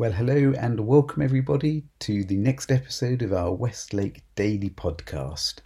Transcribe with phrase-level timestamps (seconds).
[0.00, 5.56] Well, hello and welcome everybody to the next episode of our Westlake Daily Podcast.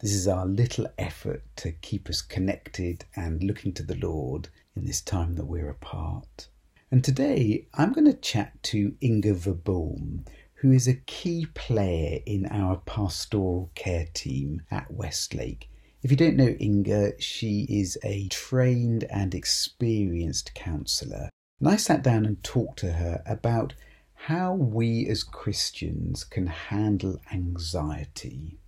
[0.00, 4.84] This is our little effort to keep us connected and looking to the Lord in
[4.84, 6.48] this time that we're apart.
[6.90, 12.46] And today I'm going to chat to Inga Verboom, who is a key player in
[12.46, 15.70] our pastoral care team at Westlake.
[16.02, 21.28] If you don't know Inga, she is a trained and experienced counsellor
[21.60, 23.74] and I sat down and talked to her about
[24.14, 28.58] how we as Christians can handle anxiety.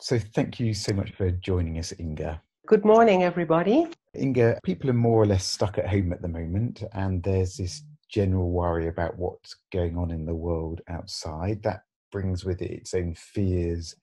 [0.00, 2.40] So, thank you so much for joining us, Inga.
[2.66, 3.88] Good morning, everybody.
[4.16, 7.82] Inga, people are more or less stuck at home at the moment, and there's this
[8.08, 11.62] general worry about what's going on in the world outside.
[11.64, 13.96] That brings with it its own fears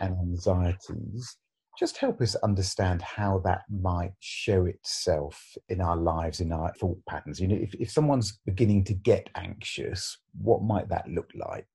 [0.00, 1.38] and anxieties
[1.78, 6.98] just help us understand how that might show itself in our lives, in our thought
[7.08, 7.38] patterns.
[7.38, 11.66] You know, if, if someone's beginning to get anxious, what might that look like?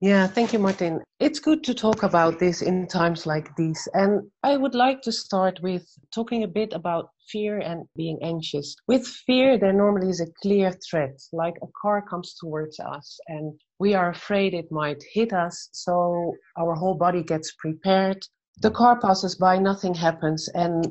[0.00, 1.02] Yeah, thank you, Martin.
[1.20, 3.88] It's good to talk about this in times like these.
[3.94, 8.74] And I would like to start with talking a bit about fear and being anxious.
[8.88, 13.54] With fear, there normally is a clear threat, like a car comes towards us and
[13.78, 15.68] we are afraid it might hit us.
[15.72, 18.26] So our whole body gets prepared
[18.58, 20.86] the car passes by, nothing happens, and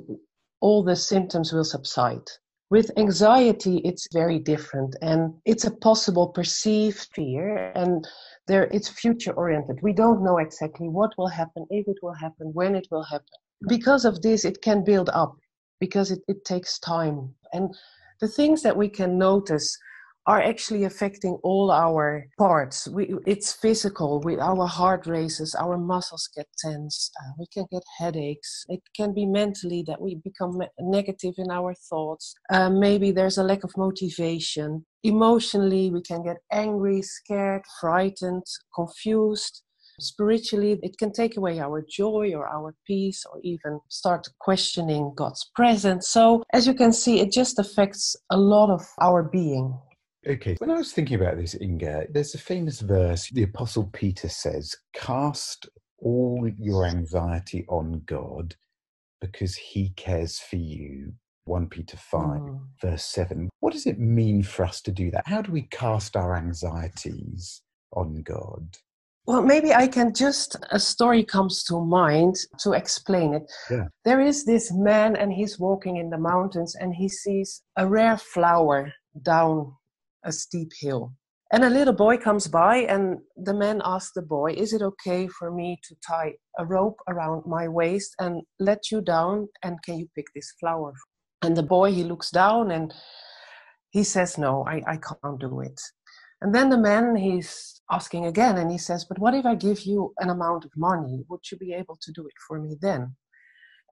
[0.61, 2.28] all the symptoms will subside.
[2.70, 8.08] With anxiety, it's very different, and it's a possible perceived fear, and
[8.47, 9.80] there it's future oriented.
[9.81, 13.28] We don't know exactly what will happen, if it will happen, when it will happen.
[13.67, 15.36] Because of this, it can build up
[15.80, 17.33] because it, it takes time.
[17.52, 17.75] And
[18.22, 19.77] the things that we can notice
[20.26, 22.88] are actually affecting all our parts.
[22.88, 24.22] We, it's physical.
[24.22, 27.12] We, our heart races, our muscles get tense.
[27.20, 28.66] Uh, we can get headaches.
[28.70, 32.36] It can be mentally that we become negative in our thoughts.
[32.50, 34.86] Uh, maybe there's a lack of motivation.
[35.04, 39.62] Emotionally, we can get angry, scared, frightened, confused.
[40.00, 45.52] Spiritually, it can take away our joy or our peace or even start questioning God's
[45.56, 46.10] presence.
[46.10, 49.78] So, as you can see, it just affects a lot of our being.
[50.26, 54.30] Okay, when I was thinking about this, Inga, there's a famous verse the Apostle Peter
[54.30, 55.67] says, Cast
[56.00, 58.56] all your anxiety on God
[59.20, 61.14] because he cares for you.
[61.45, 62.60] 1 Peter 5, mm.
[62.82, 63.50] verse 7.
[63.60, 65.23] What does it mean for us to do that?
[65.26, 68.78] How do we cast our anxieties on God?
[69.26, 73.52] Well, maybe I can just, a story comes to mind to explain it.
[73.70, 73.88] Yeah.
[74.06, 78.17] There is this man, and he's walking in the mountains, and he sees a rare
[78.17, 79.73] flower down
[80.23, 81.14] a steep hill.
[81.52, 85.28] And a little boy comes by, and the man asks the boy, Is it okay
[85.28, 89.50] for me to tie a rope around my waist and let you down?
[89.64, 90.94] And can you pick this flower?
[91.44, 92.92] And the boy, he looks down and
[93.92, 95.80] he says, No, I, I can't do it.
[96.42, 99.82] And then the man, he's asking again, and he says, But what if I give
[99.82, 101.23] you an amount of money?
[101.30, 103.16] Would you be able to do it for me then?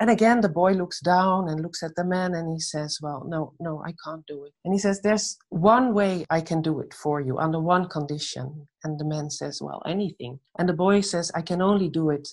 [0.02, 3.24] And again, the boy looks down and looks at the man and he says, Well,
[3.28, 4.52] no, no, I can't do it.
[4.66, 8.68] And he says, There's one way I can do it for you under one condition.
[8.84, 10.40] And the man says, Well, anything.
[10.58, 12.30] And the boy says, I can only do it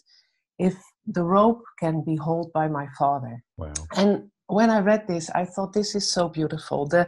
[0.59, 0.77] if
[1.07, 3.45] the rope can be held by my father.
[3.59, 3.75] Wow.
[3.95, 6.87] And when I read this, I thought this is so beautiful.
[6.87, 7.07] The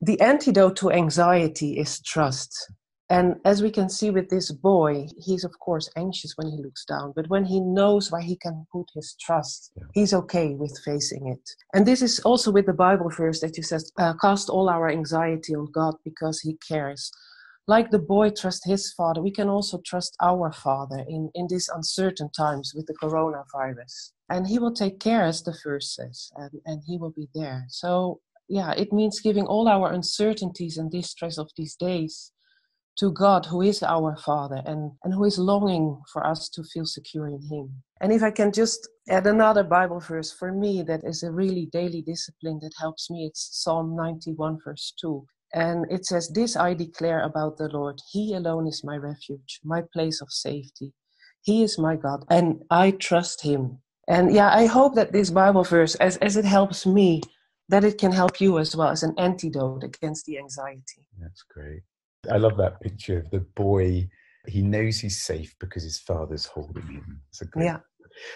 [0.00, 2.72] the antidote to anxiety is trust.
[3.12, 6.86] And as we can see with this boy, he's of course anxious when he looks
[6.86, 9.84] down, but when he knows where he can put his trust, yeah.
[9.92, 11.46] he's okay with facing it.
[11.74, 14.88] And this is also with the Bible verse that you says, uh, "Cast all our
[14.88, 17.12] anxiety on God because He cares."
[17.66, 21.68] Like the boy trusts his father, we can also trust our Father in in these
[21.68, 23.94] uncertain times with the coronavirus,
[24.30, 27.66] and He will take care, as the verse says, and, and He will be there.
[27.68, 32.32] So yeah, it means giving all our uncertainties and distress of these days
[32.98, 36.84] to God, who is our Father and, and who is longing for us to feel
[36.84, 37.82] secure in Him.
[38.00, 41.66] And if I can just add another Bible verse for me that is a really
[41.66, 45.24] daily discipline that helps me, it's Psalm 91, verse 2.
[45.54, 49.82] And it says, This I declare about the Lord He alone is my refuge, my
[49.92, 50.92] place of safety.
[51.42, 53.78] He is my God, and I trust Him.
[54.08, 57.22] And yeah, I hope that this Bible verse, as, as it helps me,
[57.68, 61.06] that it can help you as well as an antidote against the anxiety.
[61.18, 61.82] That's great.
[62.30, 64.08] I love that picture of the boy.
[64.46, 67.00] He knows he's safe because his father's holding him.
[67.00, 67.12] Mm-hmm.
[67.28, 67.64] It's a great.
[67.64, 67.78] Yeah.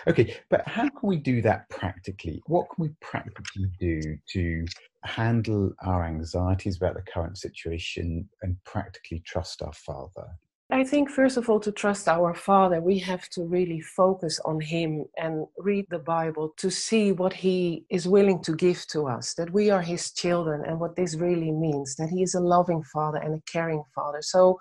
[0.08, 2.42] Okay, but how can we do that practically?
[2.46, 4.00] What can we practically do
[4.32, 4.64] to
[5.04, 10.26] handle our anxieties about the current situation and practically trust our Father?
[10.70, 14.60] I think, first of all, to trust our Father, we have to really focus on
[14.60, 19.34] Him and read the Bible to see what He is willing to give to us,
[19.34, 22.82] that we are His children, and what this really means, that He is a loving
[22.82, 24.20] Father and a caring Father.
[24.22, 24.58] So,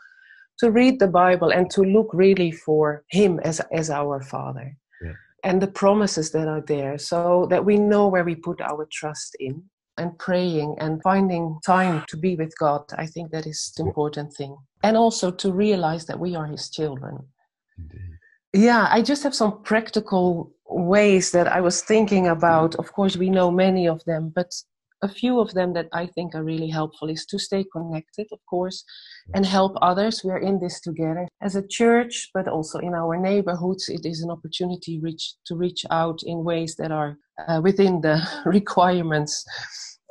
[0.59, 4.77] to read the Bible and to look really for Him as, as our Father.
[5.01, 5.13] Yeah.
[5.43, 9.35] And the promises that are there, so that we know where we put our trust
[9.39, 9.63] in
[9.97, 14.33] and praying and finding time to be with God, I think that is the important
[14.33, 14.57] thing.
[14.83, 17.19] And also to realize that we are His children.
[17.77, 18.17] Indeed.
[18.53, 22.75] Yeah, I just have some practical ways that I was thinking about.
[22.75, 24.53] Of course, we know many of them, but
[25.05, 28.39] a few of them that I think are really helpful is to stay connected, of
[28.49, 28.83] course,
[29.35, 30.23] and help others.
[30.23, 33.87] We are in this together as a church, but also in our neighborhoods.
[33.87, 37.11] It is an opportunity reach, to reach out in ways that are
[37.47, 39.45] uh, within the requirements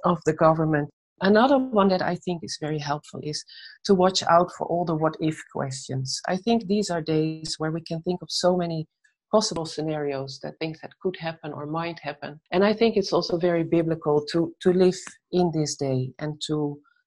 [0.05, 0.89] of the government.
[1.21, 3.45] Another one that I think is very helpful is
[3.87, 6.21] to watch out for all the what if questions.
[6.29, 8.87] I think these are days where we can think of so many
[9.35, 12.33] possible scenarios that things that could happen or might happen.
[12.53, 15.01] And I think it's also very biblical to, to live
[15.33, 16.57] in this day and to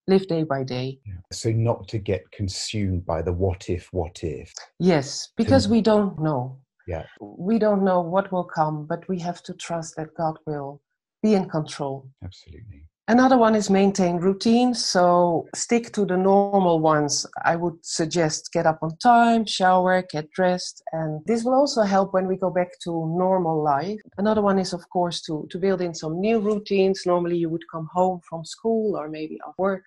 [0.08, 1.00] live day by day.
[1.06, 1.22] Yeah.
[1.32, 4.54] So not to get consumed by the what if, what if.
[4.94, 5.72] Yes, because to...
[5.72, 6.60] we don't know.
[6.86, 7.06] Yeah.
[7.22, 10.82] We don't know what will come, but we have to trust that God will
[11.24, 12.10] be in control.
[12.24, 12.82] Absolutely.
[13.10, 14.74] Another one is maintain routine.
[14.74, 17.26] So stick to the normal ones.
[17.46, 20.84] I would suggest get up on time, shower, get dressed.
[20.92, 24.02] And this will also help when we go back to normal life.
[24.18, 27.04] Another one is, of course, to, to build in some new routines.
[27.06, 29.84] Normally you would come home from school or maybe off work.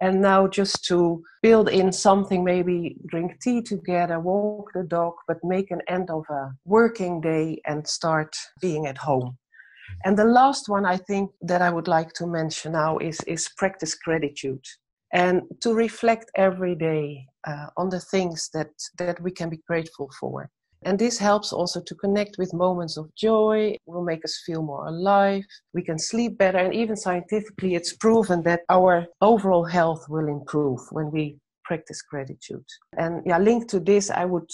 [0.00, 5.38] And now just to build in something, maybe drink tea together, walk the dog, but
[5.42, 9.38] make an end of a working day and start being at home.
[10.04, 13.48] And the last one I think that I would like to mention now is, is
[13.56, 14.64] practice gratitude
[15.12, 20.10] and to reflect every day uh, on the things that, that we can be grateful
[20.20, 20.50] for.
[20.84, 24.86] And this helps also to connect with moments of joy, will make us feel more
[24.86, 25.42] alive,
[25.72, 30.80] we can sleep better, and even scientifically, it's proven that our overall health will improve
[30.90, 32.64] when we practice gratitude.
[32.98, 34.50] And yeah, linked to this, I would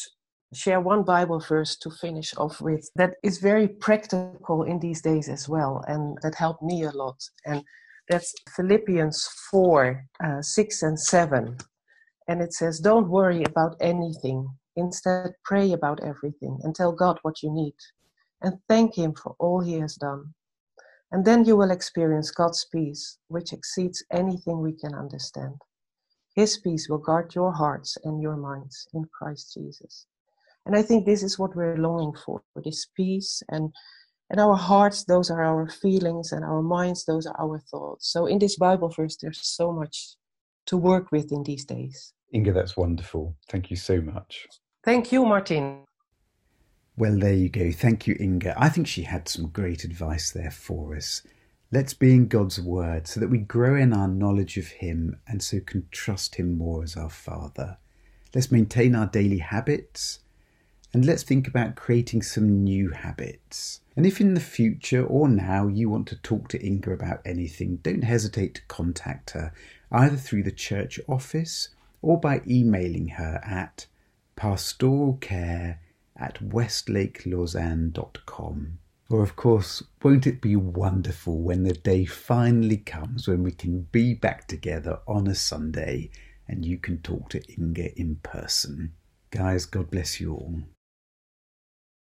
[0.53, 5.29] share one Bible verse to finish off with that is very practical in these days
[5.29, 7.23] as well, and that helped me a lot.
[7.47, 7.63] And
[8.09, 11.57] that's Philippians 4 uh, 6 and 7.
[12.29, 14.49] And it says, Don't worry about anything.
[14.77, 17.75] Instead, pray about everything and tell God what you need
[18.43, 20.35] and thank Him for all He has done.
[21.13, 25.57] And then you will experience God's peace, which exceeds anything we can understand.
[26.35, 30.07] His peace will guard your hearts and your minds in Christ Jesus.
[30.67, 33.73] And I think this is what we're longing for, for this peace and
[34.31, 38.13] and our hearts, those are our feelings, and our minds, those are our thoughts.
[38.13, 40.15] So in this Bible verse, there's so much
[40.67, 42.13] to work with in these days.
[42.33, 43.37] Inga, that's wonderful.
[43.49, 44.47] Thank you so much.
[44.85, 45.81] Thank you, Martin.
[46.97, 47.73] Well, there you go.
[47.73, 48.55] Thank you, Inga.
[48.57, 51.23] I think she had some great advice there for us.
[51.73, 55.43] Let's be in God's Word so that we grow in our knowledge of Him and
[55.43, 57.79] so can trust Him more as our Father.
[58.33, 60.21] Let's maintain our daily habits
[60.93, 63.81] and let's think about creating some new habits.
[63.97, 67.77] And if in the future or now you want to talk to Inga about anything,
[67.83, 69.53] don't hesitate to contact her
[69.93, 71.69] either through the church office
[72.03, 73.87] or by emailing her at
[74.37, 75.79] pastoralcare
[76.17, 78.79] at westlakelausanne.com.
[79.11, 83.83] Or, of course, won't it be wonderful when the day finally comes when we can
[83.93, 86.11] be back together on a Sunday
[86.47, 88.93] and you can talk to Inga in person?
[89.33, 90.63] Guys, God bless you all.